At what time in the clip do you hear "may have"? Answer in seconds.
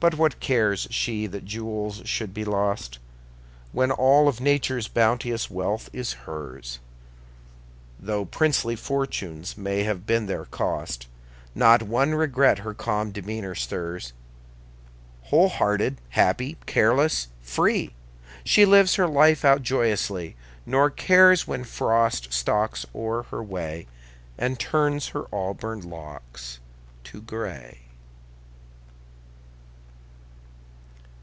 9.56-10.04